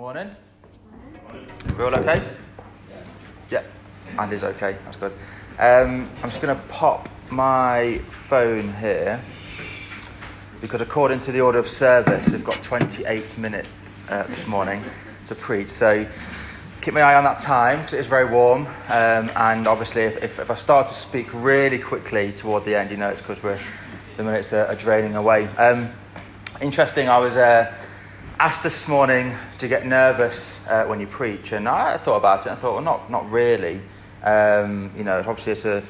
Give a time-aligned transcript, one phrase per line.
[0.00, 0.34] Morning.
[1.76, 2.26] We all okay?
[3.50, 3.62] Yeah.
[4.18, 4.78] Andy's okay.
[4.86, 5.12] That's good.
[5.58, 9.22] Um, I'm just going to pop my phone here
[10.62, 14.82] because, according to the order of service, we've got 28 minutes uh, this morning
[15.26, 15.68] to preach.
[15.68, 16.06] So
[16.80, 18.68] keep my eye on that time because it is very warm.
[18.88, 22.90] Um, and obviously, if, if, if, I start to speak really quickly toward the end,
[22.90, 23.60] you know it's because we're
[24.16, 25.48] the minutes are, are draining away.
[25.58, 25.92] Um,
[26.62, 27.10] interesting.
[27.10, 27.36] I was.
[27.36, 27.70] Uh,
[28.40, 32.46] asked this morning to get nervous uh, when you preach, and I thought about it.
[32.46, 33.82] and I thought, well, not not really.
[34.24, 35.82] Um, you know, obviously it's a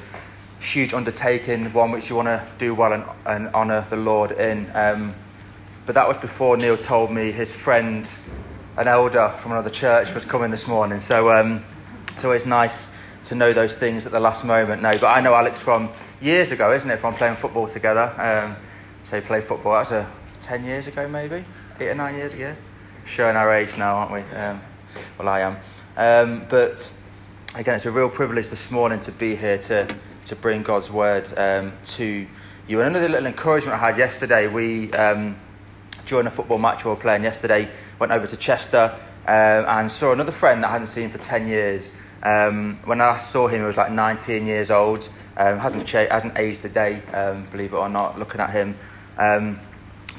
[0.58, 4.68] huge undertaking, one which you want to do well and, and honour the Lord in.
[4.74, 5.14] Um,
[5.86, 8.12] but that was before Neil told me his friend,
[8.76, 10.98] an elder from another church, was coming this morning.
[10.98, 11.64] So um,
[12.08, 12.92] it's always nice
[13.26, 14.82] to know those things at the last moment.
[14.82, 15.88] No, but I know Alex from
[16.20, 16.98] years ago, isn't it?
[16.98, 18.12] From playing football together.
[18.20, 18.56] Um,
[19.04, 19.74] so play football.
[19.74, 20.10] That's a
[20.40, 21.44] ten years ago, maybe
[21.80, 22.54] eight or nine years ago.
[23.06, 24.20] Showing our age now, aren't we?
[24.36, 24.60] Um,
[25.18, 25.56] well, I am.
[25.96, 26.92] Um, but
[27.54, 29.88] again, it's a real privilege this morning to be here to,
[30.26, 32.26] to bring God's word um, to
[32.68, 32.80] you.
[32.80, 35.38] And another little encouragement I had yesterday, we, um,
[36.06, 38.94] during a football match we were playing yesterday, went over to Chester
[39.26, 41.96] um, and saw another friend that I hadn't seen for 10 years.
[42.22, 45.08] Um, when I last saw him, he was like 19 years old.
[45.34, 47.00] hasn't, cha- hasn't aged a day,
[47.50, 48.76] believe it or not, looking at him.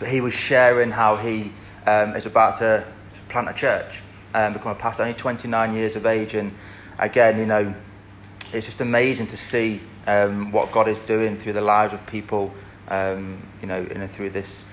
[0.02, 1.52] But he was sharing how he
[1.85, 2.88] um, is about to
[3.30, 4.02] plant a church
[4.33, 6.33] and um, become a pastor, only 29 years of age.
[6.33, 6.55] And
[6.97, 7.75] again, you know,
[8.52, 12.52] it's just amazing to see um, what God is doing through the lives of people,
[12.88, 14.66] um, you know, in, through this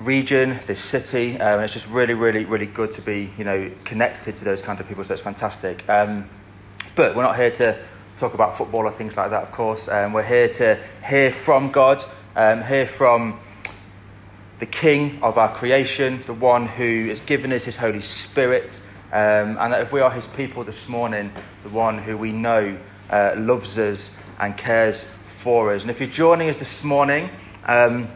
[0.00, 1.40] region, this city.
[1.40, 4.80] Um, it's just really, really, really good to be, you know, connected to those kind
[4.80, 5.04] of people.
[5.04, 5.88] So it's fantastic.
[5.88, 6.28] Um,
[6.96, 7.78] but we're not here to
[8.16, 9.88] talk about football or things like that, of course.
[9.88, 12.02] Um, we're here to hear from God,
[12.34, 13.38] hear from
[14.60, 18.80] the King of our creation, the one who has given us his Holy Spirit.
[19.10, 22.78] Um, and that if we are his people this morning, the one who we know
[23.08, 25.04] uh, loves us and cares
[25.38, 25.80] for us.
[25.80, 27.30] And if you're joining us this morning
[27.64, 28.06] um,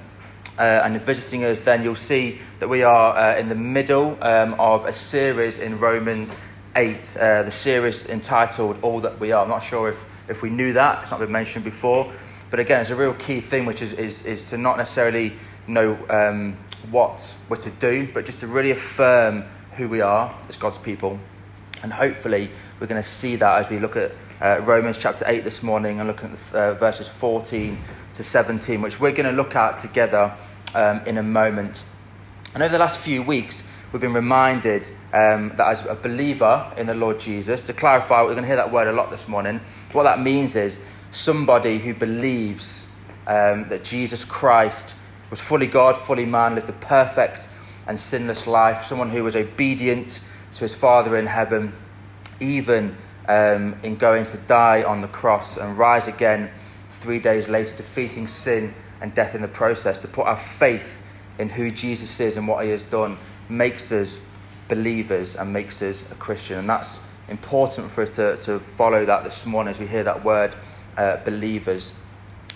[0.59, 4.55] uh, and visiting us, then you'll see that we are uh, in the middle um,
[4.61, 6.39] of a series in Romans
[6.77, 9.43] 8, uh, the series entitled All That We Are.
[9.43, 12.13] I'm not sure if, if we knew that, it's not been mentioned before.
[12.51, 15.33] But again, it's a real key thing, which is, is, is to not necessarily
[15.67, 16.57] know um,
[16.91, 19.45] what we're to do, but just to really affirm
[19.77, 21.19] who we are as God's people.
[21.83, 25.45] And hopefully, we're going to see that as we look at uh, Romans chapter 8
[25.45, 27.79] this morning and look at uh, verses 14
[28.15, 30.35] to 17, which we're going to look at together
[30.75, 31.85] um, in a moment.
[32.55, 36.87] And over the last few weeks, we've been reminded um, that as a believer in
[36.87, 39.61] the Lord Jesus, to clarify, we're going to hear that word a lot this morning.
[39.93, 42.91] What that means is somebody who believes
[43.27, 44.95] um, that Jesus Christ
[45.31, 47.49] was fully God, fully man, lived a perfect
[47.87, 51.75] and sinless life, someone who was obedient to his Father in heaven,
[52.41, 52.97] even
[53.29, 56.51] um, in going to die on the cross and rise again
[56.91, 59.99] three days later, defeating sin and death in the process.
[59.99, 61.03] To put our faith
[61.39, 63.19] in who Jesus is and what he has done
[63.49, 64.21] makes us
[64.69, 66.59] believers and makes us a Christian.
[66.59, 70.25] And that's important for us to, to follow that this morning as we hear that
[70.25, 70.55] word,
[70.97, 71.99] uh, believers.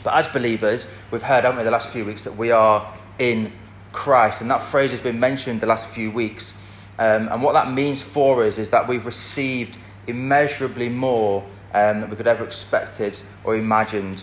[0.02, 3.52] But as believers, we've heard, haven't we, the last few weeks, that we are in
[3.92, 4.40] Christ.
[4.40, 6.60] And that phrase has been mentioned the last few weeks.
[6.98, 9.76] Um, and what that means for us is that we've received
[10.06, 14.22] immeasurably more um, than we could ever expected or imagined.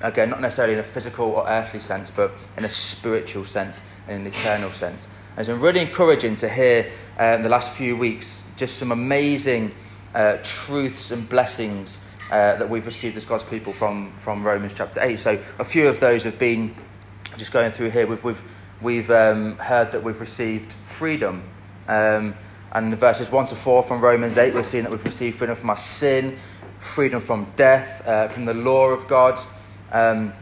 [0.00, 4.20] Again, not necessarily in a physical or earthly sense, but in a spiritual sense and
[4.20, 5.08] an eternal sense.
[5.30, 9.74] And it's been really encouraging to hear um, the last few weeks just some amazing
[10.14, 15.00] uh, truths and blessings uh, that we've received as God's people from, from Romans chapter
[15.02, 15.18] 8.
[15.18, 16.74] So a few of those have been
[17.36, 18.06] just going through here.
[18.06, 18.42] We've, we've,
[18.80, 21.42] we've um, heard that we've received freedom.
[21.88, 22.34] Um,
[22.72, 25.54] and in verses 1 to 4 from Romans 8, we're seeing that we've received freedom
[25.54, 26.38] from our sin,
[26.80, 29.40] freedom from death, uh, from the law of God,
[29.92, 30.32] um,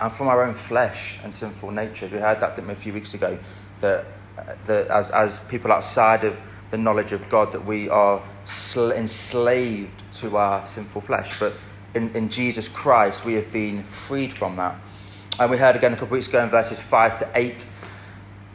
[0.00, 2.08] and from our own flesh and sinful nature.
[2.10, 3.38] We heard that a few weeks ago,
[3.80, 4.06] that,
[4.38, 6.38] uh, that as, as people outside of
[6.70, 8.22] the knowledge of God, that we are
[8.76, 11.38] enslaved to our sinful flesh.
[11.38, 11.54] But
[11.94, 14.76] in, in Jesus Christ, we have been freed from that.
[15.38, 17.66] And we heard again a couple of weeks ago in verses 5 to 8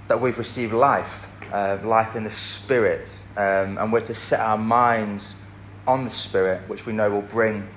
[0.07, 3.23] that we've received life, uh, life in the Spirit.
[3.37, 5.41] Um, and we're to set our minds
[5.87, 7.67] on the Spirit, which we know will bring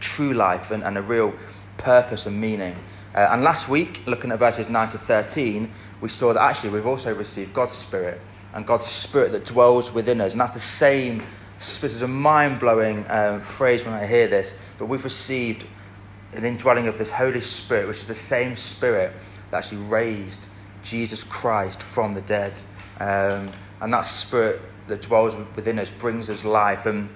[0.00, 1.32] true life and, and a real
[1.78, 2.76] purpose and meaning.
[3.14, 6.86] Uh, and last week, looking at verses 9 to 13, we saw that actually we've
[6.86, 8.20] also received God's Spirit
[8.52, 10.32] and God's Spirit that dwells within us.
[10.32, 11.22] And that's the same
[11.64, 15.64] this is a mind blowing um, phrase when I hear this, but we've received
[16.34, 19.12] an indwelling of this Holy Spirit, which is the same Spirit
[19.50, 20.48] that actually raised
[20.82, 22.60] Jesus Christ from the dead.
[23.00, 23.48] Um,
[23.80, 27.08] and that Spirit that dwells within us brings us life and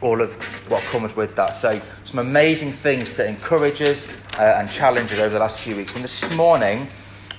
[0.00, 0.34] all of
[0.70, 1.56] what comes with that.
[1.56, 4.08] So, some amazing things to encourage us
[4.38, 5.96] uh, and challenge us over the last few weeks.
[5.96, 6.88] And this morning,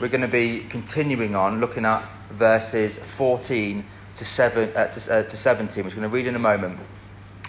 [0.02, 3.86] we're going to be continuing on looking at verses 14
[4.20, 6.78] to, seven, uh, to, uh, to 17, which we're going to read in a moment.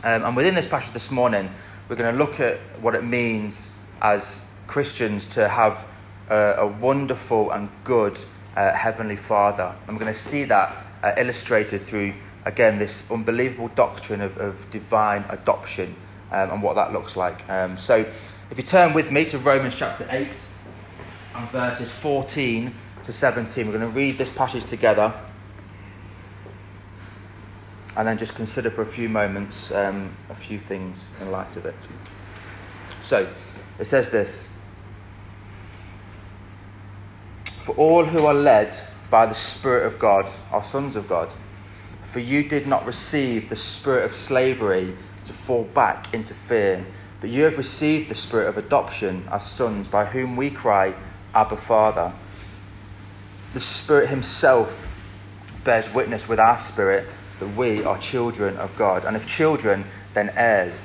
[0.05, 1.51] Um, and within this passage this morning,
[1.89, 5.85] we're going to look at what it means as Christians to have
[6.29, 8.21] a, a wonderful and good
[8.57, 9.75] uh, Heavenly Father.
[9.87, 12.15] And we're going to see that uh, illustrated through,
[12.45, 15.97] again, this unbelievable doctrine of, of divine adoption
[16.31, 17.49] um, and what that looks like.
[17.51, 18.07] Um, so
[18.49, 20.29] if you turn with me to Romans chapter 8
[21.35, 22.73] and verses 14
[23.03, 25.13] to 17, we're going to read this passage together
[27.97, 31.67] and then just consider for a few moments um, a few things in light of
[31.67, 31.89] it.
[33.01, 33.29] So,
[33.79, 34.49] it says this
[37.63, 38.75] For all who are led
[39.11, 41.33] by the Spirit of God are sons of God.
[42.13, 44.97] For you did not receive the spirit of slavery
[45.27, 46.85] to fall back into fear,
[47.21, 50.95] but you have received the spirit of adoption as sons, by whom we cry,
[51.35, 52.13] Abba, Father.
[53.55, 54.89] The Spirit Himself
[55.65, 57.07] bears witness with our spirit
[57.41, 59.05] that we are children of God.
[59.05, 59.85] And if children,
[60.15, 60.85] then heirs.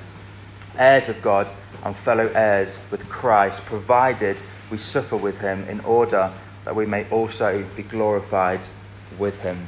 [0.78, 1.48] Heirs of God
[1.84, 4.38] and fellow heirs with Christ, provided
[4.72, 6.32] we suffer with Him in order
[6.66, 8.60] that we may also be glorified
[9.18, 9.68] with him.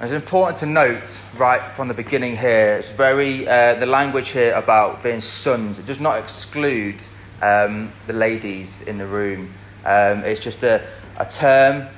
[0.00, 4.52] It's important to note right from the beginning here, it's very, uh, the language here
[4.54, 7.02] about being sons, it does not exclude
[7.40, 9.52] um, the ladies in the room.
[9.84, 10.84] Um, it's just a,
[11.18, 11.88] a term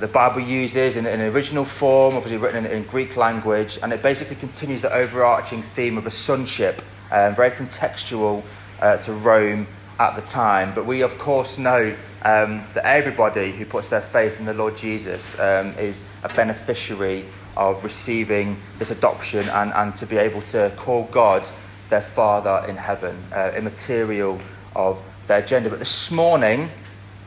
[0.00, 4.02] the Bible uses in, an original form, obviously written in, in, Greek language, and it
[4.02, 8.42] basically continues the overarching theme of a sonship, um, very contextual
[8.80, 9.66] uh, to Rome
[9.98, 10.74] at the time.
[10.74, 14.76] But we, of course, know um, that everybody who puts their faith in the Lord
[14.76, 17.24] Jesus um, is a beneficiary
[17.56, 21.48] of receiving this adoption and, and to be able to call God
[21.88, 24.40] their Father in heaven, uh, immaterial
[24.76, 25.70] of their gender.
[25.70, 26.70] But this morning,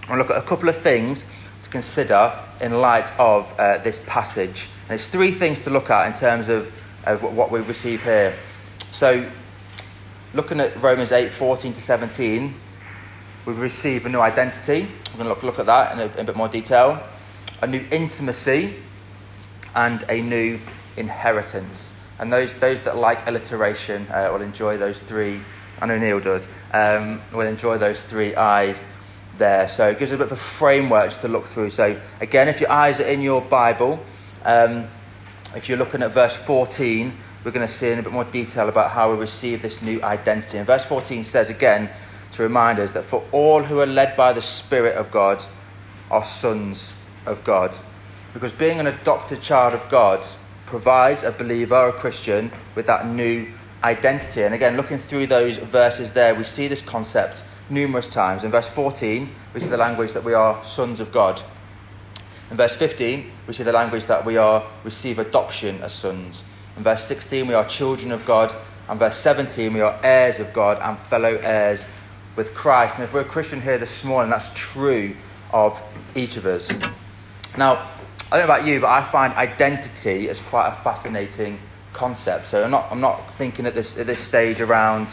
[0.07, 1.25] I'll look at a couple of things
[1.71, 4.69] consider in light of uh, this passage.
[4.81, 6.71] And there's three things to look at in terms of,
[7.05, 8.35] of what we receive here.
[8.91, 9.25] So,
[10.33, 12.53] looking at Romans 8 14 to 17,
[13.45, 14.87] we receive a new identity.
[15.11, 17.01] We're going to look, look at that in a, in a bit more detail.
[17.61, 18.75] A new intimacy
[19.73, 20.59] and a new
[20.97, 21.97] inheritance.
[22.19, 25.39] And those, those that like alliteration uh, will enjoy those three.
[25.79, 26.47] I know Neil does.
[26.71, 28.83] Um, will enjoy those three eyes
[29.41, 29.67] there.
[29.67, 31.71] So it gives us a bit of a framework to look through.
[31.71, 33.99] So again, if your eyes are in your Bible,
[34.45, 34.87] um,
[35.55, 37.11] if you're looking at verse 14,
[37.43, 40.01] we're going to see in a bit more detail about how we receive this new
[40.03, 40.59] identity.
[40.59, 41.89] And verse 14 says again
[42.33, 45.43] to remind us that for all who are led by the Spirit of God
[46.11, 46.93] are sons
[47.25, 47.75] of God.
[48.33, 50.25] Because being an adopted child of God
[50.67, 53.51] provides a believer, a Christian, with that new
[53.83, 54.43] identity.
[54.43, 58.43] And again, looking through those verses there, we see this concept numerous times.
[58.43, 61.41] In verse 14, we see the language that we are sons of God.
[62.51, 66.43] In verse 15, we see the language that we are receive adoption as sons.
[66.77, 68.53] In verse 16, we are children of God.
[68.89, 71.85] And verse 17, we are heirs of God and fellow heirs
[72.35, 72.95] with Christ.
[72.95, 75.15] And if we're a Christian here this morning, that's true
[75.53, 75.81] of
[76.13, 76.69] each of us.
[77.57, 77.87] Now,
[78.31, 81.59] I don't know about you, but I find identity as quite a fascinating
[81.93, 82.47] concept.
[82.47, 85.09] So I'm not, I'm not thinking at this, at this stage around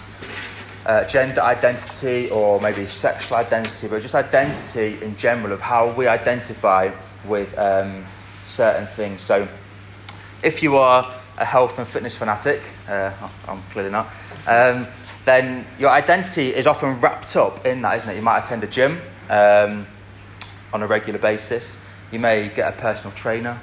[0.88, 6.06] uh, gender identity or maybe sexual identity, but just identity in general of how we
[6.06, 6.90] identify
[7.26, 8.06] with um,
[8.42, 9.20] certain things.
[9.20, 9.46] So
[10.42, 13.12] if you are a health and fitness fanatic, uh,
[13.46, 14.08] I'm clearly not,
[14.46, 14.86] um,
[15.26, 18.16] then your identity is often wrapped up in that, isn't it?
[18.16, 19.86] You might attend a gym um,
[20.72, 21.78] on a regular basis.
[22.10, 23.60] You may get a personal trainer.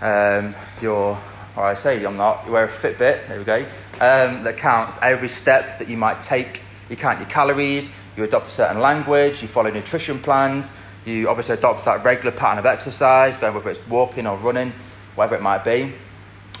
[0.00, 1.20] Um, you're, or
[1.64, 5.28] I say I'm not, you wear a Fitbit, there we go, um, that counts every
[5.28, 6.60] step that you might take.
[6.90, 11.54] You count your calories, you adopt a certain language, you follow nutrition plans, you obviously
[11.54, 14.72] adopt that regular pattern of exercise, whether it's walking or running,
[15.14, 15.92] whatever it might be.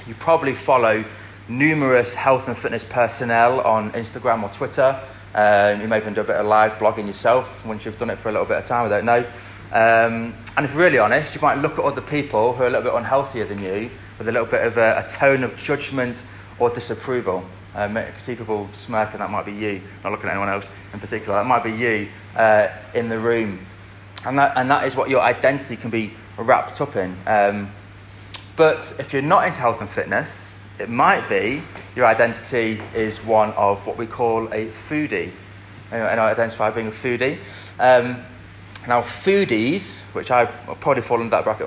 [0.06, 1.04] You probably follow
[1.48, 5.00] numerous health and fitness personnel on Instagram or Twitter.
[5.34, 8.18] Um, you may even do a bit of live blogging yourself once you've done it
[8.18, 9.26] for a little bit of time, I don't know.
[9.72, 12.90] Um, and if really honest, you might look at other people who are a little
[12.90, 16.26] bit unhealthier than you with a little bit of a, a tone of judgment
[16.58, 17.44] or disapproval.
[17.74, 21.00] Um, I see people smirking, that might be you, not looking at anyone else in
[21.00, 23.58] particular, that might be you uh, in the room.
[24.24, 27.16] And that, and that is what your identity can be wrapped up in.
[27.26, 27.70] Um,
[28.56, 31.62] but if you're not into health and fitness, it might be
[31.94, 35.30] your identity is one of what we call a foodie.
[35.90, 37.38] And I identify being a foodie.
[37.78, 38.24] Um,
[38.88, 41.66] Now, foodies, which I probably fall into that bracket,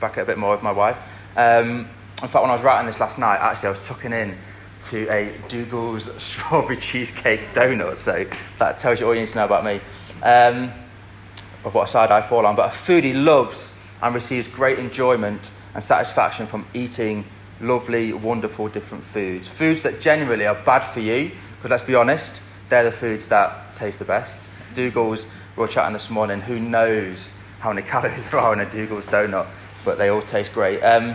[0.00, 0.98] bracket a bit more with my wife.
[1.36, 1.88] Um,
[2.22, 4.36] in fact, when I was writing this last night, actually, I was tucking in
[4.82, 7.96] to a Dougal's strawberry cheesecake donut.
[7.96, 8.24] So
[8.58, 9.80] that tells you all you need to know about me,
[10.22, 10.72] um,
[11.64, 12.56] of what side I fall on.
[12.56, 17.24] But a foodie loves and receives great enjoyment and satisfaction from eating
[17.60, 19.48] lovely, wonderful, different foods.
[19.48, 23.74] Foods that generally are bad for you, because let's be honest, they're the foods that
[23.74, 24.50] taste the best.
[24.74, 25.26] Dougal's,
[25.56, 29.06] we were chatting this morning, who knows how many calories there are in a Dougal's
[29.06, 29.46] donut,
[29.86, 30.82] but they all taste great.
[30.82, 31.14] Um,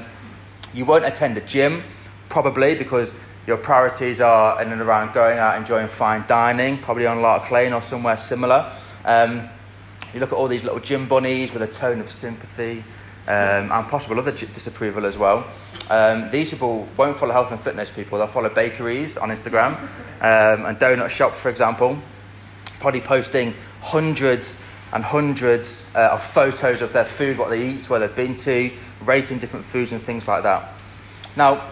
[0.74, 1.84] you won't attend a gym,
[2.30, 3.12] probably, because
[3.46, 7.74] your priorities are in and around going out, enjoying fine dining, probably on Lark Lane
[7.74, 8.72] or somewhere similar.
[9.06, 9.50] Um,
[10.14, 12.84] you look at all these little gym bunnies with a tone of sympathy
[13.28, 15.46] um, and possible other disapproval as well.
[15.90, 19.78] Um, these people won't follow health and fitness people, they'll follow bakeries on Instagram
[20.22, 21.98] um, and donut shops, for example.
[22.80, 24.62] Probably posting hundreds
[24.94, 28.72] and hundreds uh, of photos of their food, what they eat, where they've been to,
[29.06, 30.74] rating different foods and things like that.
[31.36, 31.70] Now,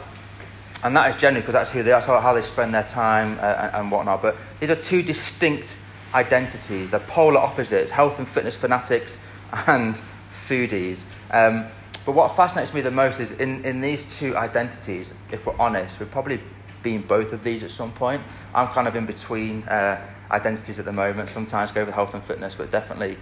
[0.84, 3.38] and that is generally because that's who they are, that's how they spend their time
[3.40, 4.22] uh, and, and whatnot.
[4.22, 5.78] But these are two distinct
[6.14, 6.92] identities.
[6.92, 9.26] They're polar opposites: health and fitness fanatics
[9.68, 10.00] and
[10.48, 11.04] foodies.
[11.32, 11.68] Um,
[12.06, 16.00] but what fascinates me the most is in, in these two identities, if we're honest,
[16.00, 16.40] we've probably
[16.82, 18.22] been both of these at some point.
[18.54, 21.30] I'm kind of in between uh, identities at the moment.
[21.30, 23.18] Sometimes go with health and fitness, but definitely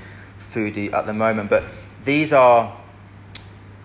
[0.54, 1.50] foodie at the moment.
[1.50, 1.64] But
[2.04, 2.76] these are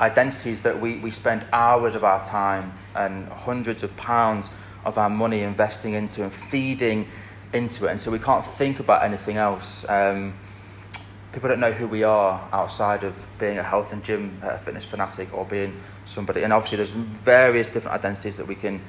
[0.00, 4.50] identities that we, we spend hours of our time and hundreds of pounds
[4.84, 7.08] of our money investing into and feeding
[7.52, 7.90] into it.
[7.92, 9.88] And so we can't think about anything else.
[9.88, 10.34] Um,
[11.32, 14.84] people don't know who we are outside of being a health and gym uh, fitness
[14.84, 16.42] fanatic or being somebody.
[16.42, 18.82] And obviously, there's various different identities that we can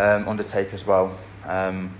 [0.00, 1.18] um, undertake as well.
[1.46, 1.94] Um,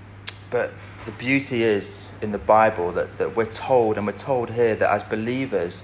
[0.49, 0.73] but
[1.05, 4.91] the beauty is in the Bible that, that we're told, and we're told here that
[4.91, 5.83] as believers,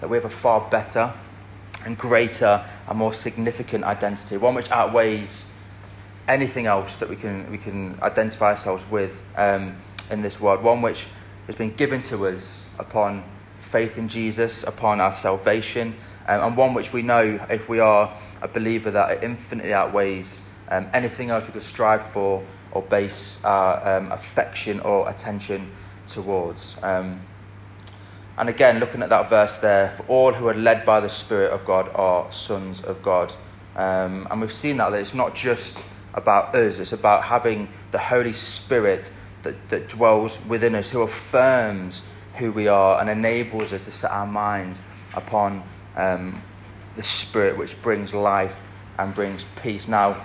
[0.00, 1.12] that we have a far better
[1.84, 5.52] and greater and more significant identity, one which outweighs
[6.26, 9.76] anything else that we can, we can identify ourselves with um,
[10.10, 11.06] in this world, one which
[11.46, 13.22] has been given to us upon
[13.70, 15.94] faith in Jesus, upon our salvation,
[16.26, 20.48] um, and one which we know, if we are a believer, that it infinitely outweighs
[20.74, 25.70] um, anything else we could strive for or base our um, affection or attention
[26.08, 26.76] towards.
[26.82, 27.20] Um,
[28.36, 31.52] and again, looking at that verse there, for all who are led by the Spirit
[31.52, 33.32] of God are sons of God.
[33.76, 37.98] Um, and we've seen that, that it's not just about us, it's about having the
[37.98, 39.12] Holy Spirit
[39.44, 42.02] that, that dwells within us, who affirms
[42.36, 44.82] who we are and enables us to set our minds
[45.14, 45.62] upon
[45.96, 46.42] um,
[46.96, 48.56] the Spirit which brings life
[48.98, 49.86] and brings peace.
[49.86, 50.24] Now,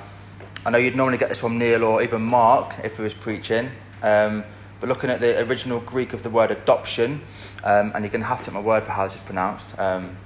[0.65, 3.71] I know you'd normally get this from Neil or even Mark if he was preaching.
[4.03, 4.43] Um,
[4.79, 7.21] but looking at the original Greek of the word adoption,
[7.63, 9.77] um, and you're going to have to take my word for how this is pronounced.
[9.77, 10.17] Um,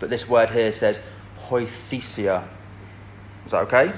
[0.00, 1.02] but this word here says
[1.48, 2.46] huiothesia.
[3.46, 3.92] Is that okay?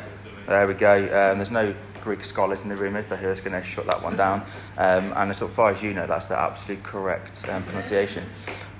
[0.46, 0.94] There we go.
[0.96, 3.18] Um, there's no Greek scholars in the room, is there?
[3.18, 4.42] Who's going to shut that one down?
[4.78, 8.24] Um, and as far as you know, that's the absolute correct um, pronunciation.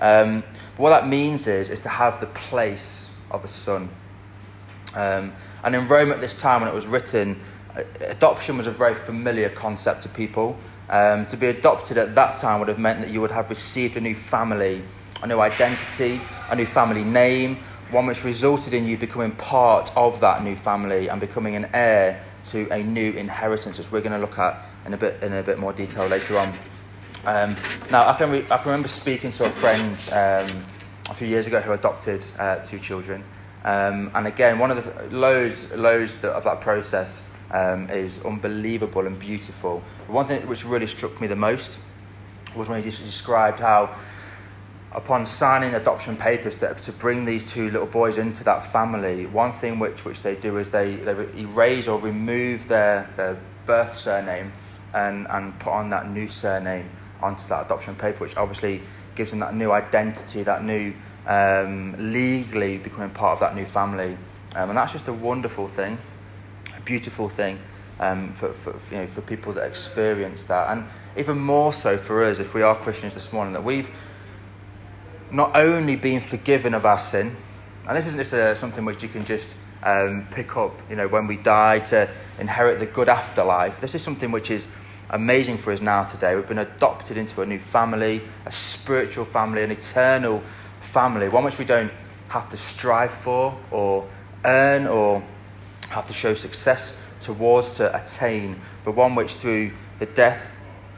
[0.01, 0.43] Um,
[0.77, 3.91] but what that means is, is to have the place of a son.
[5.63, 7.41] And in Rome at this time, when it was written,
[8.01, 10.59] adoption was a very familiar concept to people.
[10.89, 13.97] Um, to be adopted at that time would have meant that you would have received
[13.97, 14.83] a new family,
[15.23, 17.59] a new identity, a new family name,
[17.91, 22.25] one which resulted in you becoming part of that new family and becoming an heir
[22.47, 25.43] to a new inheritance, which we're going to look at in a bit in a
[25.43, 26.49] bit more detail later on.
[27.27, 27.55] Um,
[27.91, 30.65] now, I can, re- I can remember speaking to a friend um,
[31.11, 33.23] a few years ago who adopted uh, two children,
[33.65, 39.19] um, and again, one of the loads loads of that process um, is unbelievable and
[39.19, 39.83] beautiful.
[40.07, 41.79] One thing which really struck me the most
[42.55, 43.95] was when he described how,
[44.93, 49.53] upon signing adoption papers to, to bring these two little boys into that family, one
[49.53, 54.53] thing which, which they do is they, they erase or remove their, their birth surname
[54.95, 56.89] and, and put on that new surname
[57.23, 58.81] onto that adoption paper, which obviously
[59.15, 60.93] gives them that new identity, that new
[61.31, 64.17] um, legally becoming part of that new family.
[64.55, 65.97] Um, and that's just a wonderful thing
[66.81, 67.59] a beautiful thing
[67.99, 70.71] um, for, for, you know, for people that experience that.
[70.71, 73.91] And even more so for us, if we are Christians this morning, that we've
[75.31, 77.37] not only been forgiven of our sin,
[77.87, 81.09] and this isn't just a, something which you can just um, pick up, you know,
[81.09, 82.09] when we die to
[82.39, 83.81] inherit the good afterlife.
[83.81, 84.69] This is something which is
[85.11, 86.35] amazing for us now today.
[86.37, 90.43] We've been adopted into a new family, a spiritual family, an eternal
[90.93, 91.93] family, one which we don't
[92.29, 94.09] have to strive for or
[94.45, 95.23] earn or
[95.89, 100.55] have to show success towards to attain, but one which through the death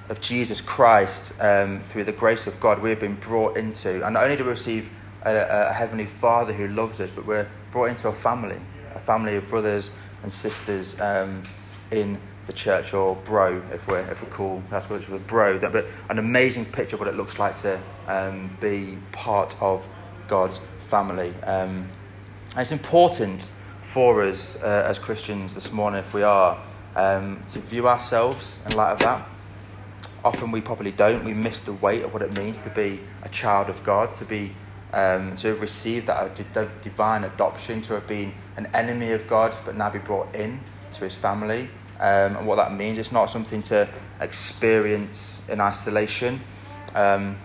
[0.08, 4.14] of Jesus Christ, um, through the grace of God, we have been brought into, and
[4.14, 4.90] not only do we receive
[5.24, 8.60] a, a Heavenly Father who loves us, but we're brought into a family,
[8.94, 9.90] a family of brothers
[10.22, 11.42] and sisters um,
[11.90, 15.58] in the church, or bro, if we're, if we're cool, that's what it's called, bro.
[15.58, 19.88] But an amazing picture of what it looks like to um, be part of
[20.28, 21.34] God's family.
[21.44, 21.86] Um,
[22.50, 23.48] and it's important
[23.82, 26.58] for us uh, as Christians this morning, if we are,
[26.96, 29.28] um, to view ourselves in light of that.
[30.24, 31.24] Often we probably don't.
[31.24, 34.24] We miss the weight of what it means to be a child of God, to
[34.24, 34.52] be
[34.92, 36.36] um, to have received that
[36.82, 40.60] divine adoption, to have been an enemy of God, but now be brought in
[40.92, 41.70] to His family,
[42.02, 42.98] um, and what that means.
[42.98, 43.88] It's not something to
[44.20, 46.40] experience in isolation,
[46.96, 47.38] um,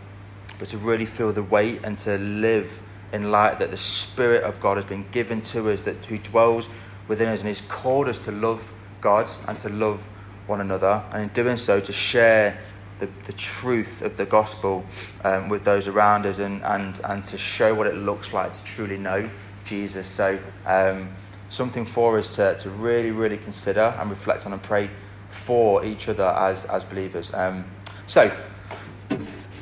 [0.57, 2.81] but to really feel the weight and to live
[3.13, 6.69] in light that the Spirit of God has been given to us, that who dwells
[7.07, 10.09] within us, and He's called us to love God and to love
[10.47, 12.59] one another, and in doing so, to share
[12.99, 14.83] the, the truth of the gospel
[15.23, 18.63] um, with those around us and, and, and to show what it looks like to
[18.63, 19.29] truly know
[19.65, 20.07] Jesus.
[20.07, 21.09] So, um,
[21.49, 24.89] something for us to, to really, really consider and reflect on and pray
[25.29, 27.33] for each other as, as believers.
[27.33, 27.65] Um,
[28.05, 28.35] so,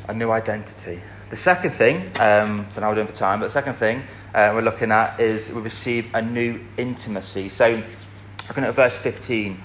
[0.08, 1.02] a new identity.
[1.30, 4.62] The second thing, um, now we're doing for time, but the second thing uh, we're
[4.62, 7.50] looking at is we receive a new intimacy.
[7.50, 7.82] So,
[8.48, 9.60] looking at verse 15,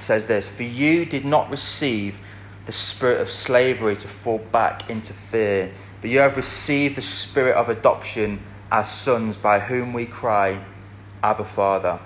[0.00, 2.18] says this For you did not receive
[2.66, 7.56] the spirit of slavery to fall back into fear, but you have received the spirit
[7.56, 10.62] of adoption as sons by whom we cry,
[11.22, 12.00] Abba Father.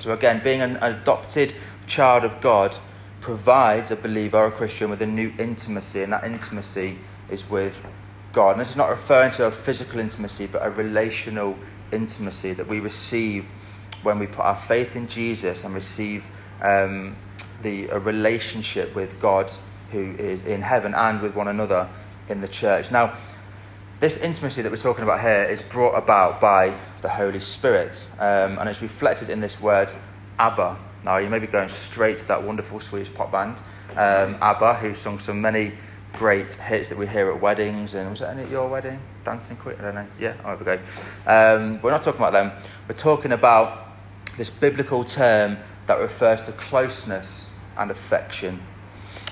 [0.00, 1.54] So, again, being an adopted
[1.86, 2.76] child of God
[3.20, 6.98] provides a believer a Christian with a new intimacy, and that intimacy
[7.30, 7.84] is with
[8.32, 8.52] God.
[8.52, 11.56] And this is not referring to a physical intimacy, but a relational
[11.92, 13.46] intimacy that we receive
[14.02, 16.24] when we put our faith in Jesus and receive
[16.60, 17.16] um,
[17.62, 19.52] the, a relationship with God
[19.90, 21.88] who is in heaven and with one another
[22.28, 22.90] in the church.
[22.90, 23.16] Now,
[24.02, 28.58] this intimacy that we're talking about here is brought about by the Holy Spirit, um,
[28.58, 29.92] and it's reflected in this word
[30.40, 30.76] Abba.
[31.04, 33.58] Now, you may be going straight to that wonderful Swedish pop band,
[33.90, 35.74] um, ABBA, who sung so many
[36.14, 37.94] great hits that we hear at weddings.
[37.94, 38.98] And was that any at your wedding?
[39.24, 39.76] Dancing Queen?
[39.78, 40.06] I don't know.
[40.18, 40.80] Yeah, oh, we go.
[41.24, 42.50] Um, we're not talking about them.
[42.88, 43.86] We're talking about
[44.36, 48.62] this biblical term that refers to closeness and affection.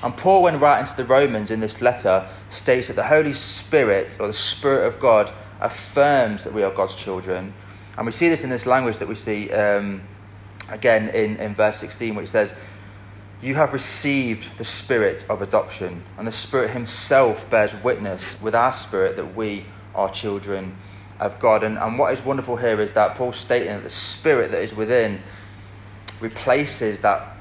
[0.02, 4.16] And Paul, when writing to the Romans in this letter, states that the Holy Spirit,
[4.18, 7.52] or the Spirit of God, affirms that we are God's children.
[7.98, 10.02] And we see this in this language that we see um,
[10.70, 12.56] again in, in verse 16, which says,
[13.42, 18.72] You have received the Spirit of adoption, and the Spirit Himself bears witness with our
[18.72, 20.76] spirit that we are children
[21.18, 21.62] of God.
[21.62, 24.74] And, and what is wonderful here is that Paul's stating that the Spirit that is
[24.74, 25.20] within
[26.20, 27.36] replaces that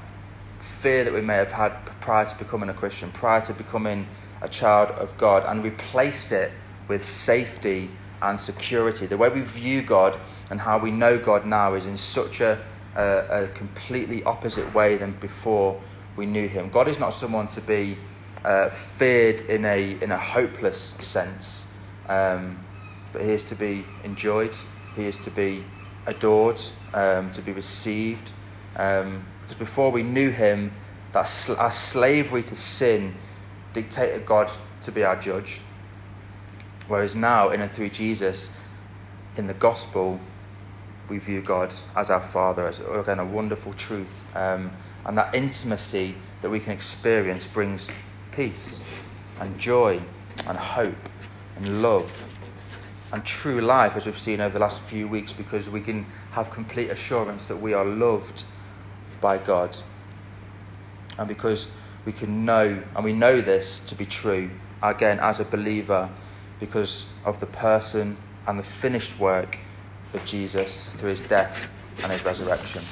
[0.60, 4.06] fear that we may have had prior to becoming a Christian, prior to becoming
[4.40, 6.52] a child of God, and replaced it
[6.88, 7.90] with safety
[8.22, 9.06] and security.
[9.06, 10.18] The way we view God
[10.50, 12.58] and how we know God now is in such a,
[12.96, 15.80] a, a completely opposite way than before
[16.16, 16.70] we knew Him.
[16.70, 17.96] God is not someone to be
[18.44, 21.72] uh, feared in a, in a hopeless sense,
[22.08, 22.64] um,
[23.12, 24.56] but He is to be enjoyed,
[24.96, 25.64] He is to be
[26.06, 26.60] adored,
[26.92, 28.32] um, to be received.
[28.76, 30.72] Um, because before we knew Him,
[31.12, 33.14] that our slavery to sin
[33.72, 34.50] dictated God
[34.82, 35.60] to be our judge.
[36.88, 38.54] Whereas now, in and through Jesus,
[39.36, 40.20] in the gospel,
[41.08, 44.24] we view God as our Father, as again a wonderful truth.
[44.34, 44.72] Um,
[45.04, 47.88] and that intimacy that we can experience brings
[48.32, 48.82] peace
[49.40, 50.00] and joy
[50.46, 51.08] and hope
[51.56, 52.26] and love
[53.12, 56.50] and true life, as we've seen over the last few weeks, because we can have
[56.50, 58.44] complete assurance that we are loved
[59.20, 59.76] by God
[61.20, 61.70] and because
[62.06, 64.50] we can know, and we know this to be true,
[64.82, 66.08] again, as a believer,
[66.58, 69.58] because of the person and the finished work
[70.14, 71.70] of Jesus through his death
[72.02, 72.82] and his resurrection.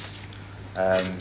[0.76, 1.16] Um,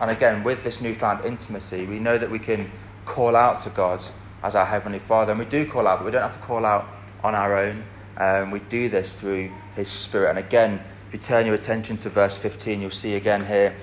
[0.00, 2.70] and again, with this newfound intimacy, we know that we can
[3.04, 4.04] call out to God
[4.44, 5.32] as our Heavenly Father.
[5.32, 6.86] And we do call out, but we don't have to call out
[7.24, 7.82] on our own.
[8.16, 10.30] Um, we do this through His Spirit.
[10.30, 13.74] And again, if you turn your attention to verse 15, you'll see again here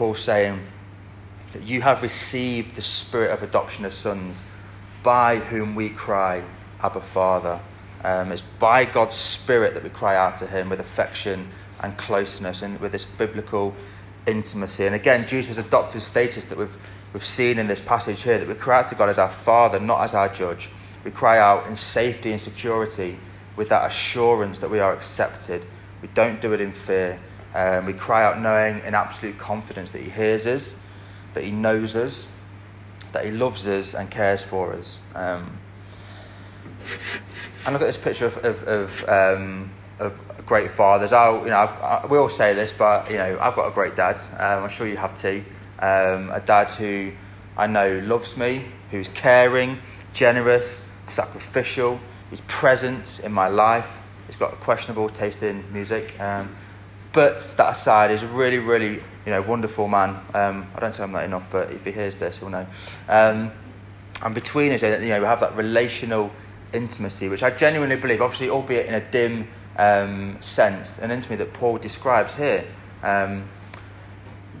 [0.00, 0.58] Paul saying
[1.52, 4.42] that you have received the spirit of adoption as sons,
[5.02, 6.42] by whom we cry,
[6.82, 7.60] Abba Father.
[8.02, 11.50] Um, it's by God's Spirit that we cry out to Him with affection
[11.82, 13.74] and closeness and with this biblical
[14.26, 14.86] intimacy.
[14.86, 16.78] And again, Jesus' adopted status that we've,
[17.12, 19.78] we've seen in this passage here that we cry out to God as our Father,
[19.78, 20.70] not as our judge.
[21.04, 23.18] We cry out in safety and security
[23.54, 25.66] with that assurance that we are accepted.
[26.00, 27.20] We don't do it in fear.
[27.54, 30.80] Um, we cry out knowing in absolute confidence that He hears us,
[31.34, 32.30] that He knows us,
[33.12, 35.00] that He loves us and cares for us.
[35.14, 35.58] Um,
[37.66, 41.12] and look at this picture of, of, of, um, of great fathers.
[41.12, 43.96] I, you know, I, we all say this, but you know, I've got a great
[43.96, 44.18] dad.
[44.38, 45.44] Um, I'm sure you have too.
[45.78, 47.12] Um, a dad who
[47.56, 49.78] I know loves me, who's caring,
[50.14, 52.00] generous, sacrificial.
[52.30, 53.90] He's present in my life.
[54.26, 56.18] He's got a questionable taste in music.
[56.20, 56.54] Um,
[57.12, 58.94] but that aside, he's a really, really,
[59.26, 60.10] you know, wonderful man.
[60.34, 62.66] Um, I don't tell him that enough, but if he hears this, he'll know.
[63.08, 63.50] Um,
[64.22, 66.30] and between us, you know, we have that relational
[66.72, 71.52] intimacy, which I genuinely believe, obviously, albeit in a dim um, sense, an intimacy that
[71.52, 72.64] Paul describes here.
[73.02, 73.48] Um,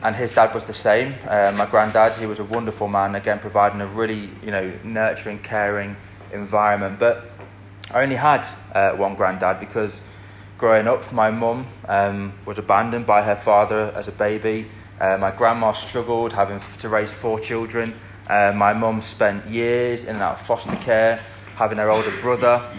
[0.02, 1.14] and his dad was the same.
[1.28, 5.40] Uh, my granddad, he was a wonderful man, again, providing a really, you know, nurturing,
[5.40, 5.94] caring
[6.32, 6.98] environment.
[6.98, 7.30] But
[7.92, 10.06] I only had uh, one granddad because
[10.60, 14.66] growing up, my mum um, was abandoned by her father as a baby.
[15.00, 17.94] Uh, my grandma struggled having to raise four children.
[18.28, 21.18] Uh, my mum spent years in and out of foster care
[21.56, 22.70] having her older brother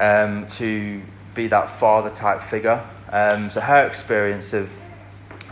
[0.00, 1.00] um, to
[1.36, 2.84] be that father type figure.
[3.12, 4.68] Um, so her experience of,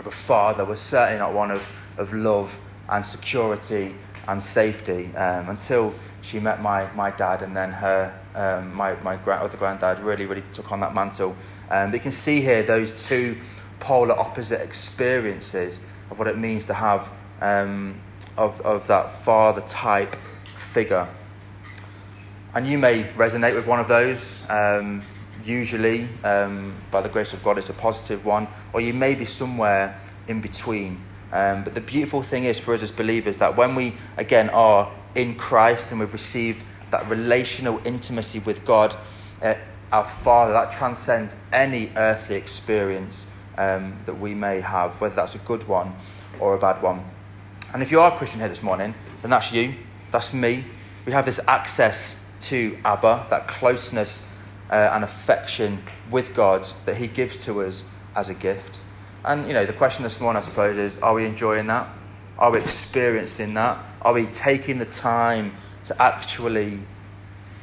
[0.00, 1.68] of a father was certainly not one of,
[1.98, 3.94] of love and security
[4.26, 9.14] and safety um, until she met my, my dad and then her, um, my, my
[9.14, 11.34] other granddad really, really took on that mantle.
[11.70, 13.36] Um, you can see here those two
[13.80, 18.00] polar opposite experiences of what it means to have um,
[18.36, 21.08] of, of that father type figure.
[22.54, 24.48] And you may resonate with one of those.
[24.48, 25.02] Um,
[25.44, 29.24] usually, um, by the grace of God, it's a positive one, or you may be
[29.24, 31.02] somewhere in between.
[31.32, 34.90] Um, but the beautiful thing is for us as believers that when we, again, are
[35.14, 36.62] in Christ and we've received
[36.96, 38.96] that relational intimacy with God,
[39.42, 39.54] uh,
[39.92, 43.26] our Father, that transcends any earthly experience
[43.58, 45.94] um, that we may have, whether that's a good one
[46.40, 47.04] or a bad one.
[47.74, 49.74] And if you are a Christian here this morning, then that's you,
[50.10, 50.64] that's me.
[51.04, 54.26] We have this access to Abba, that closeness
[54.70, 58.80] uh, and affection with God that He gives to us as a gift.
[59.22, 61.88] And, you know, the question this morning, I suppose, is are we enjoying that?
[62.38, 63.84] Are we experiencing that?
[64.00, 65.56] Are we taking the time
[65.86, 66.80] to actually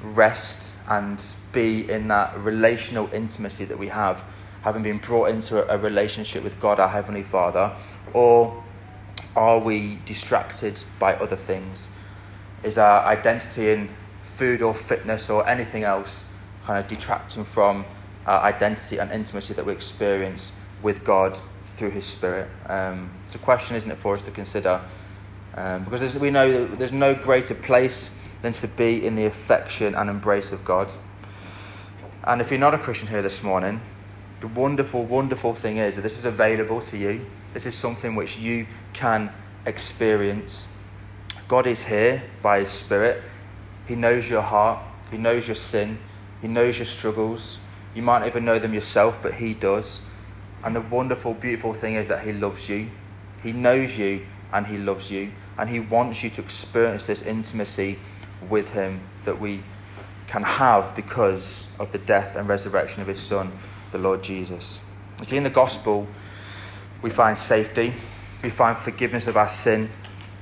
[0.02, 4.22] rest and be in that relational intimacy that we have,
[4.62, 7.76] having been brought into a, relationship with God, our Heavenly Father?
[8.14, 8.64] Or
[9.36, 11.90] are we distracted by other things?
[12.64, 13.90] Is our identity in
[14.22, 16.30] food or fitness or anything else
[16.64, 17.86] kind of detracting from
[18.26, 21.38] our identity and intimacy that we experience with God
[21.76, 22.50] through His Spirit.
[22.68, 24.82] Um, it's a question, isn't it, for us to consider?
[25.56, 29.96] Um, because we know that there's no greater place than to be in the affection
[29.96, 30.92] and embrace of God.
[32.24, 33.82] And if you're not a Christian here this morning,
[34.40, 37.26] the wonderful, wonderful thing is that this is available to you.
[37.54, 39.32] This is something which you can
[39.66, 40.68] experience.
[41.48, 43.22] God is here by His Spirit
[43.86, 44.80] he knows your heart,
[45.12, 46.00] He knows your sin,
[46.42, 47.60] He knows your struggles.
[47.94, 50.06] You might not even know them yourself, but He does.
[50.64, 52.90] And the wonderful, beautiful thing is that He loves you.
[53.42, 55.32] He knows you and He loves you.
[55.58, 58.00] And He wants you to experience this intimacy
[58.50, 59.64] with Him that we
[60.28, 63.52] can have because of the death and resurrection of His Son,
[63.92, 64.80] the Lord Jesus.
[65.20, 66.08] You see, in the gospel,
[67.02, 67.94] we find safety,
[68.42, 69.90] we find forgiveness of our sin,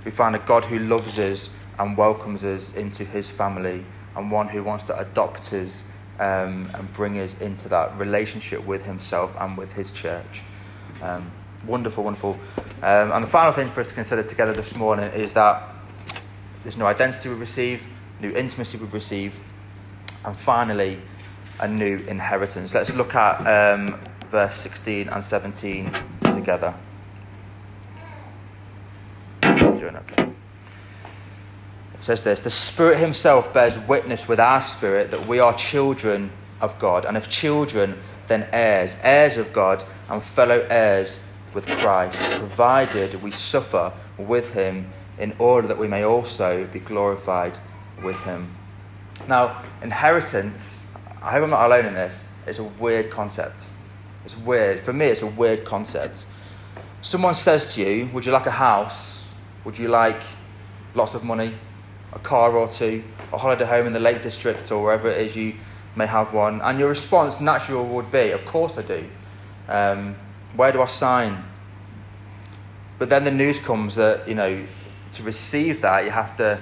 [0.06, 3.84] we find a God who loves us and welcomes us into his family
[4.16, 8.84] and one who wants to adopt us um, and bring us into that relationship with
[8.84, 10.42] himself and with his church.
[11.02, 11.32] Um,
[11.66, 12.40] wonderful, wonderful.
[12.82, 15.64] Um, and the final thing for us to consider together this morning is that
[16.64, 17.84] there's new identity we receive,
[18.20, 19.34] new intimacy we receive,
[20.26, 21.00] and finally,
[21.60, 22.74] a new inheritance.
[22.74, 25.92] Let's look at um, verse 16 and 17
[26.24, 26.74] together.
[32.02, 36.32] It says this The Spirit Himself bears witness with our spirit that we are children
[36.60, 41.20] of God, and if children, then heirs, heirs of God, and fellow heirs
[41.54, 47.58] with Christ, provided we suffer with Him in order that we may also be glorified
[48.04, 48.56] with Him.
[49.28, 53.70] Now, inheritance, I hope I'm not alone in this, it's a weird concept.
[54.26, 54.82] It's weird.
[54.82, 56.26] For me, it's a weird concept.
[57.02, 59.34] Someone says to you, Would you like a house?
[59.66, 60.22] Would you like
[60.94, 61.54] lots of money?
[62.14, 65.36] a car or two, a holiday home in the Lake District or wherever it is
[65.36, 65.56] you
[65.96, 66.62] may have one.
[66.62, 69.06] And your response naturally would be, Of course I do.
[69.68, 70.16] Um,
[70.56, 71.44] where do I sign?
[73.00, 74.66] But then the news comes that, you know,
[75.14, 76.60] to receive that, you have to,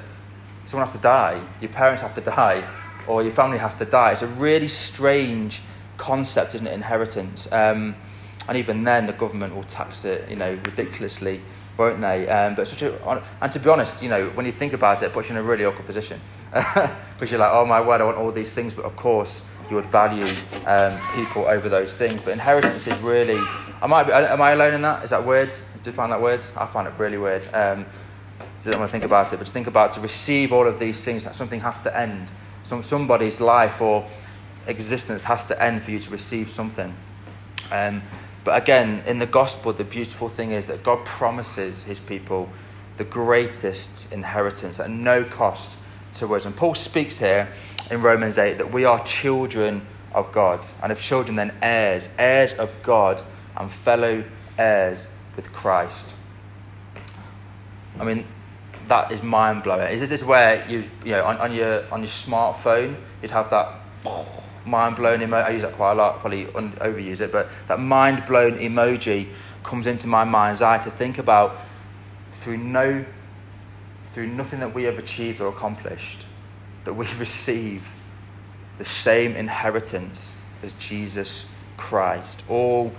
[0.65, 1.41] someone has to die.
[1.61, 2.67] Your parents have to die,
[3.07, 4.11] or your family has to die.
[4.13, 5.61] It's a really strange
[5.97, 6.73] concept, isn't it?
[6.73, 7.51] Inheritance.
[7.51, 7.95] Um,
[8.47, 11.41] and even then, the government will tax it, you know, ridiculously
[11.79, 12.27] won't they?
[12.27, 15.05] Um, but such a, and to be honest, you know, when you think about it,
[15.05, 16.19] it puts you in a really awkward position
[16.51, 19.75] because you're like, oh my word, I want all these things, but of course you
[19.75, 20.25] would value
[20.65, 22.21] um, people over those things.
[22.21, 23.39] But inheritance is really,
[23.81, 25.03] I might be, am I alone in that?
[25.03, 25.49] Is that weird?
[25.81, 26.43] Do you find that weird?
[26.57, 27.43] I find it really weird.
[27.53, 27.85] Um,
[28.59, 30.79] so don't want to think about it, but to think about to receive all of
[30.79, 32.31] these things, that something has to end.
[32.63, 34.07] Some, somebody's life or
[34.67, 36.93] existence has to end for you to receive something.
[37.71, 38.01] Um,
[38.43, 42.49] but again, in the gospel, the beautiful thing is that God promises his people
[42.97, 45.77] the greatest inheritance at no cost
[46.15, 46.45] to us.
[46.45, 47.51] And Paul speaks here
[47.89, 50.65] in Romans 8 that we are children of God.
[50.81, 53.21] And if children, then heirs, heirs of God
[53.57, 54.23] and fellow
[54.57, 56.15] heirs with Christ.
[57.99, 58.25] I mean,
[58.87, 59.99] that is mind blowing.
[59.99, 63.79] This is where you, you know, on, on, your on your smartphone, you'd have that
[64.65, 65.45] mind blown emoji.
[65.45, 69.29] I use that quite a lot, probably un- overuse it, but that mind blown emoji
[69.63, 71.57] comes into my mind's eye to think about
[72.31, 73.05] through no,
[74.07, 76.25] through nothing that we have achieved or accomplished,
[76.83, 77.93] that we receive
[78.77, 82.93] the same inheritance as Jesus Christ, all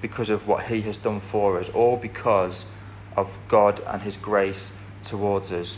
[0.00, 2.70] because of what He has done for us, all because
[3.16, 5.76] of God and His grace towards us.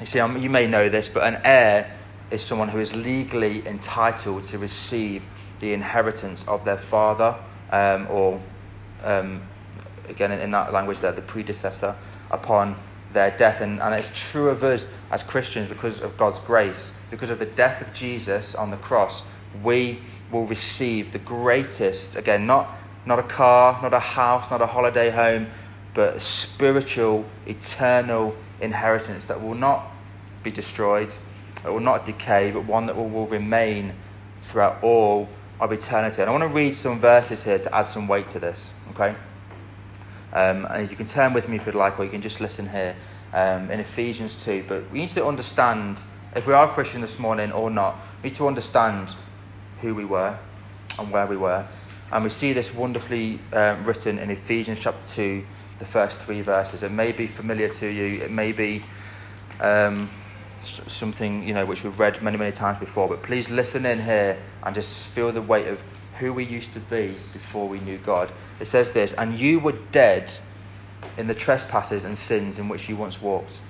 [0.00, 1.96] You see, you may know this, but an heir
[2.30, 5.22] is someone who is legally entitled to receive
[5.60, 7.36] the inheritance of their father,
[7.70, 8.40] um, or
[9.04, 9.42] um,
[10.08, 11.96] again in, in, that language, there, the predecessor,
[12.30, 12.76] upon
[13.12, 13.60] their death.
[13.60, 17.46] And, and it's true of us as Christians because of God's grace, because of the
[17.46, 19.22] death of Jesus on the cross,
[19.62, 22.68] we will receive the greatest, again, not,
[23.04, 25.46] not a car, not a house, not a holiday home,
[25.94, 29.86] but a spiritual, eternal inheritance that will not
[30.42, 31.14] be destroyed,
[31.62, 33.94] that will not decay, but one that will, will remain
[34.42, 35.28] throughout all
[35.60, 36.20] of eternity.
[36.20, 39.14] And I want to read some verses here to add some weight to this, okay?
[40.32, 42.68] Um, and you can turn with me if you'd like, or you can just listen
[42.70, 42.96] here
[43.36, 44.64] um, in Ephesians 2.
[44.66, 46.00] But we need to understand,
[46.34, 49.14] if we are Christian this morning or not, we need to understand
[49.82, 50.36] who we were
[50.98, 51.66] and where we were.
[52.10, 55.44] And we see this wonderfully uh, written in Ephesians chapter 2,
[55.78, 56.82] the first three verses.
[56.82, 58.82] It may be familiar to you, it may be
[59.60, 60.08] um,
[60.62, 64.38] something you know which we've read many, many times before, but please listen in here
[64.62, 65.80] and just feel the weight of
[66.18, 68.32] who we used to be before we knew God.
[68.60, 70.32] It says this, and you were dead
[71.16, 73.60] in the trespasses and sins in which you once walked,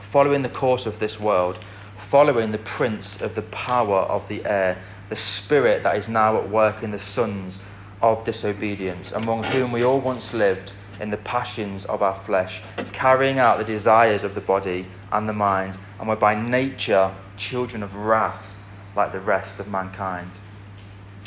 [0.00, 1.58] following the course of this world,
[1.96, 6.48] following the prince of the power of the air, the spirit that is now at
[6.48, 7.62] work in the sons
[8.00, 13.38] of disobedience, among whom we all once lived in the passions of our flesh, carrying
[13.38, 17.94] out the desires of the body and the mind, and were by nature children of
[17.94, 18.58] wrath
[18.94, 20.38] like the rest of mankind.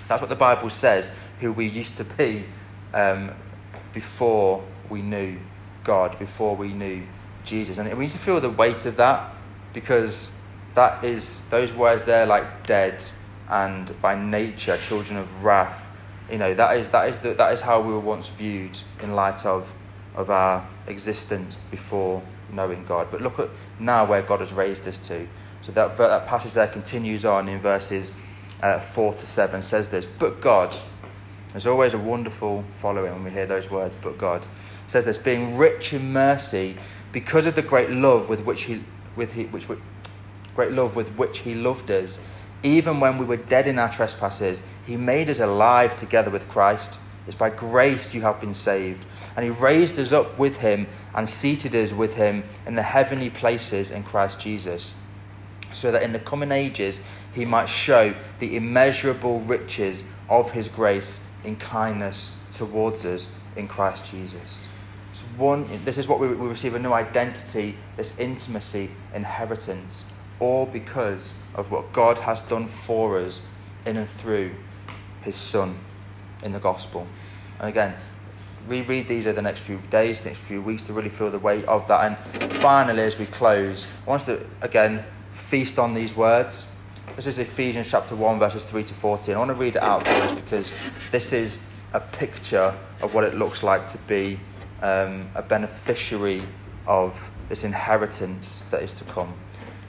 [0.08, 2.45] That's what the Bible says, who we used to be
[2.93, 3.31] um,
[3.93, 5.38] before we knew
[5.84, 7.04] God, before we knew
[7.43, 7.78] Jesus.
[7.78, 9.34] And we need to feel the weight of that
[9.74, 10.36] because
[10.74, 13.04] that is, those words there like dead
[13.50, 15.86] and by nature children of wrath
[16.30, 19.13] you know, that is, that is, the, that is how we were once viewed in
[19.13, 19.71] light of,
[20.15, 23.08] of our existence before knowing God.
[23.12, 25.28] But look at now where God has raised us to.
[25.62, 28.12] So that, that passage there continues on in verses
[28.62, 30.76] uh, 4 to 7, says this But God,
[31.56, 34.46] there's always a wonderful following when we hear those words, but God,
[34.88, 36.78] says this, being rich in mercy
[37.12, 38.84] because of the great love with which he,
[39.15, 39.65] with he, which,
[40.54, 42.26] great love with which he loved us
[42.65, 47.00] even when we were dead in our trespasses, he made us alive together with Christ.
[47.28, 49.06] It's by grace you have been saved.
[49.36, 53.30] And he raised us up with him and seated us with him in the heavenly
[53.30, 54.96] places in Christ Jesus,
[55.74, 57.02] so that in the coming ages
[57.34, 64.10] he might show the immeasurable riches of his grace in kindness towards us in Christ
[64.12, 64.67] Jesus.
[65.12, 70.65] It's one, this is what we, we receive a new identity, this intimacy, inheritance all
[70.65, 73.41] because of what God has done for us
[73.86, 74.51] in and through
[75.21, 75.77] his Son
[76.43, 77.08] in the gospel.
[77.60, 77.95] And again,
[78.67, 81.39] reread these over the next few days, the next few weeks to really feel the
[81.39, 82.05] weight of that.
[82.05, 86.71] And finally, as we close, I want to again feast on these words.
[87.15, 89.36] This is Ephesians chapter 1, verses 3 to 14.
[89.36, 90.73] I want to read it out to us because
[91.12, 94.38] this is a picture of what it looks like to be
[94.82, 96.43] um, a beneficiary
[96.86, 99.34] of this inheritance that is to come.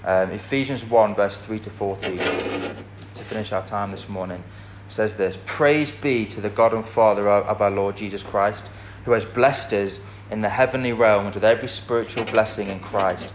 [0.04, 4.44] Um, Ephesians 1, verse 3 to 14, to finish our time this morning,
[4.86, 8.70] says this Praise be to the God and Father of our Lord Jesus Christ,
[9.04, 9.98] who has blessed us
[10.30, 13.34] in the heavenly realms with every spiritual blessing in Christ.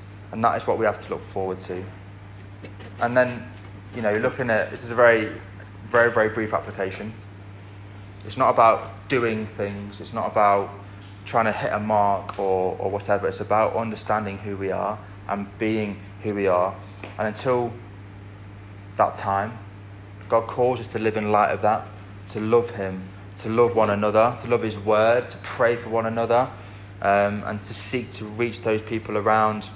[0.31, 1.83] and that is what we have to look forward to.
[3.01, 3.51] And then,
[3.95, 5.31] you know, looking at this is a very,
[5.85, 7.13] very, very brief application.
[8.25, 10.69] It's not about doing things, it's not about
[11.25, 13.27] trying to hit a mark or, or whatever.
[13.27, 16.75] It's about understanding who we are and being who we are.
[17.17, 17.73] And until
[18.97, 19.57] that time,
[20.29, 21.87] God calls us to live in light of that,
[22.29, 26.05] to love Him, to love one another, to love His word, to pray for one
[26.05, 26.49] another,
[27.01, 29.69] um, and to seek to reach those people around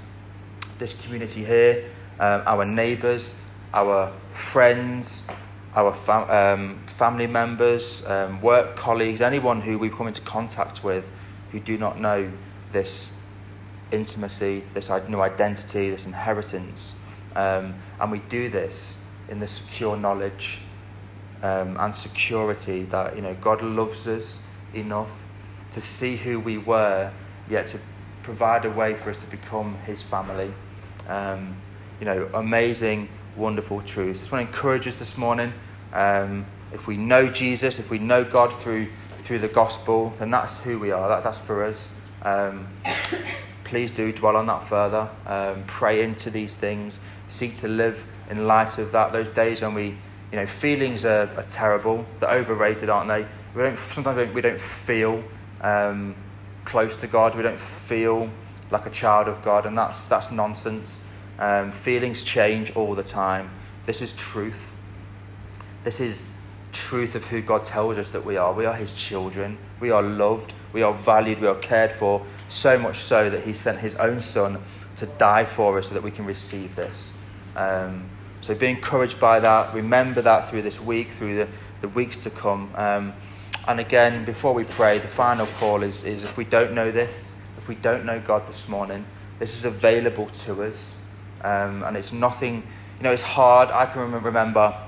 [0.80, 1.86] this community here,
[2.20, 3.40] um, our neighbours,
[3.74, 5.28] our friends,
[5.76, 11.10] our fam- um, family members, um, work colleagues, anyone who we come into contact with
[11.52, 12.32] who do not know
[12.72, 13.12] this
[13.92, 16.96] intimacy, this new identity, this inheritance.
[17.36, 20.62] Um, and we do this in the secure knowledge
[21.44, 25.24] um, and security that you know God loves us enough
[25.72, 27.12] to see who we were,
[27.50, 27.80] yet to
[28.24, 30.54] provide a way for us to become His family.
[31.08, 31.58] Um,
[32.00, 34.20] you know, amazing, wonderful truths.
[34.20, 35.54] I just want to encourage us this morning.
[35.94, 38.88] Um, if we know Jesus, if we know God through
[39.26, 41.10] through the gospel, then that's who we are.
[41.10, 41.92] That, that's for us.
[42.22, 42.68] Um,
[43.64, 45.10] please do dwell on that further.
[45.26, 47.00] Um, pray into these things.
[47.28, 49.12] Seek to live in light of that.
[49.12, 49.98] Those days when we,
[50.32, 52.06] you know, feelings are, are terrible.
[52.20, 53.26] They're overrated, aren't they?
[53.56, 55.24] We don't sometimes we don't, feel
[55.62, 56.14] um,
[56.66, 57.34] close to God.
[57.34, 58.30] We don't feel
[58.72, 61.04] like a child of God, and that's that's nonsense.
[61.38, 63.50] Um, feelings change all the time.
[63.86, 64.76] This is truth.
[65.84, 66.26] This is
[66.72, 68.54] truth of who God tells us that we are.
[68.54, 69.58] We are His children.
[69.80, 70.54] We are loved.
[70.74, 71.40] We are valued.
[71.40, 72.26] We are cared for.
[72.48, 74.62] So much so that He sent His own Son
[74.98, 77.18] to die for us so that we can receive this.
[77.56, 78.10] Um,
[78.42, 79.74] so be encouraged by that.
[79.74, 81.48] Remember that through this week, through the,
[81.82, 82.70] the weeks to come.
[82.76, 83.14] Um,
[83.68, 87.35] and again, before we pray, the final call is, is if we don't know this,
[87.66, 89.04] if we don't know God this morning,
[89.40, 90.96] this is available to us.
[91.44, 92.58] Um, and it's nothing,
[92.98, 93.72] you know, it's hard.
[93.72, 94.80] I can remember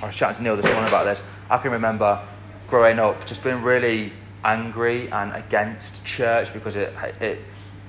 [0.00, 1.22] I was chatting to Neil this morning about this.
[1.50, 2.26] I can remember
[2.68, 4.14] growing up just being really
[4.46, 7.38] angry and against church because it, it,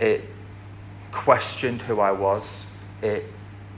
[0.02, 0.26] it
[1.14, 2.70] questioned who I was.
[3.02, 3.32] It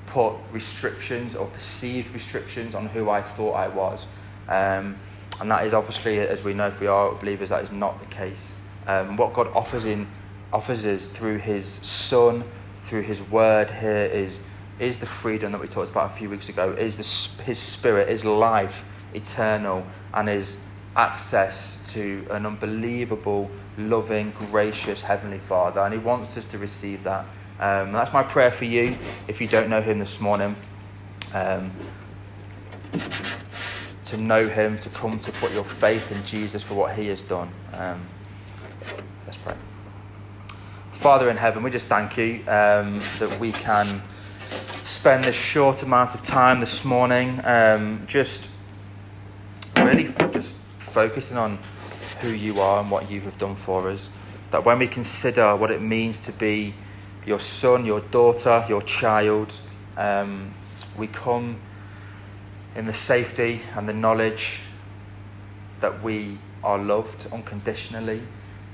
[0.08, 4.08] put restrictions or perceived restrictions on who I thought I was.
[4.48, 4.96] Um,
[5.40, 8.08] and that is obviously, as we know, if we are believers, that is not the
[8.08, 8.64] case.
[8.88, 10.08] Um, what God offers in
[10.52, 12.44] offers us through His Son,
[12.82, 14.44] through His Word here, is
[14.80, 18.08] is the freedom that we talked about a few weeks ago, is the, his spirit,
[18.08, 20.64] is life eternal, and is
[20.96, 25.82] access to an unbelievable, loving, gracious Heavenly Father.
[25.82, 27.26] And he wants us to receive that.
[27.60, 30.56] Um, that's my prayer for you if you don't know him this morning.
[31.34, 31.72] Um,
[34.06, 37.22] to know him, to come to put your faith in Jesus for what he has
[37.22, 37.50] done.
[37.74, 38.02] Um,
[39.26, 39.56] let's pray.
[41.00, 44.02] Father in heaven, we just thank you um, that we can
[44.84, 48.50] spend this short amount of time this morning um, just
[49.78, 51.58] really just focusing on
[52.20, 54.10] who you are and what you have done for us.
[54.52, 56.74] That when we consider what it means to be
[57.26, 59.58] your son, your daughter, your child,
[59.96, 60.54] um,
[60.98, 61.62] we come
[62.76, 64.60] in the safety and the knowledge
[65.80, 68.22] that we are loved unconditionally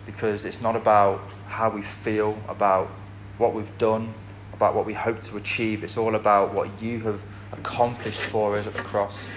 [0.08, 2.90] because it's not about how we feel about
[3.38, 4.14] what we've done
[4.56, 5.84] about what we hope to achieve.
[5.84, 7.22] It's all about what you have
[7.52, 9.30] accomplished for us at the cross.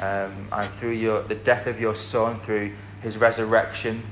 [0.00, 4.02] Um, and through your, the death of your Son, through his resurrection,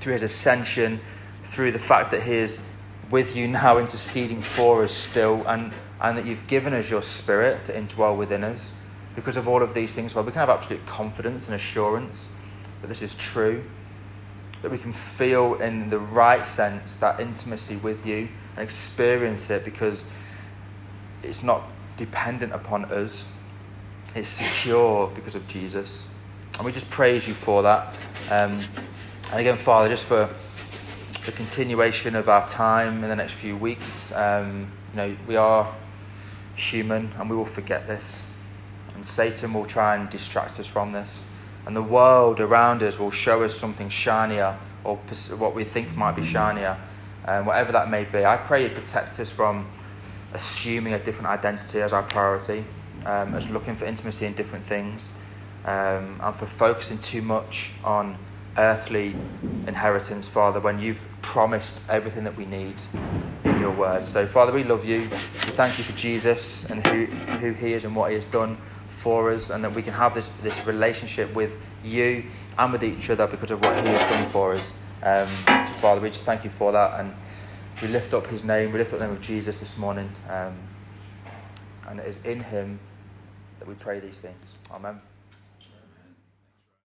[0.00, 1.00] through his ascension,
[1.44, 2.66] through the fact that he is
[3.10, 7.64] with you now, interceding for us still, and, and that you've given us your spirit
[7.64, 8.74] to indwell within us.
[9.14, 12.32] Because of all of these things, well, we can have absolute confidence and assurance
[12.82, 13.64] that this is true,
[14.62, 19.64] that we can feel in the right sense that intimacy with you and experience it
[19.64, 20.04] because
[21.22, 21.62] it's not
[21.96, 23.30] dependent upon us,
[24.14, 26.10] it's secure because of Jesus.
[26.56, 27.94] And we just praise you for that.
[28.30, 28.58] Um,
[29.30, 30.34] and again, Father, just for
[31.24, 35.74] the continuation of our time in the next few weeks, um, you know, we are
[36.54, 38.30] human and we will forget this.
[38.94, 41.28] And Satan will try and distract us from this.
[41.66, 44.96] And the world around us will show us something shinier or
[45.36, 46.78] what we think might be shinier,
[47.26, 48.24] um, whatever that may be.
[48.24, 49.66] I pray you protect us from
[50.32, 52.64] assuming a different identity as our priority,
[53.04, 55.18] um, as looking for intimacy in different things
[55.64, 58.16] um, and for focusing too much on
[58.56, 59.14] earthly
[59.66, 62.80] inheritance, Father, when you've promised everything that we need
[63.44, 64.04] in your word.
[64.04, 65.00] So, Father, we love you.
[65.00, 67.06] We thank you for Jesus and who,
[67.38, 68.56] who he is and what he has done
[68.88, 72.24] for us, and that we can have this, this relationship with you
[72.58, 74.74] and with each other because of what he has done for us.
[75.02, 77.14] Um, so, Father, we just thank you for that, and
[77.82, 80.56] we lift up his name, we lift up the name of Jesus this morning, um,
[81.88, 82.78] and it is in him
[83.58, 84.58] that we pray these things.
[84.70, 85.00] Amen.